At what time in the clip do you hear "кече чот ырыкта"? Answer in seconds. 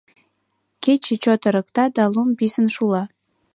0.83-1.85